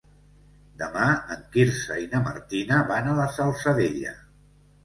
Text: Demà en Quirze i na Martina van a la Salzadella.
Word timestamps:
Demà 0.81 1.03
en 1.35 1.43
Quirze 1.57 1.97
i 2.05 2.07
na 2.15 2.21
Martina 2.29 2.81
van 2.93 3.11
a 3.13 3.17
la 3.23 3.29
Salzadella. 3.39 4.19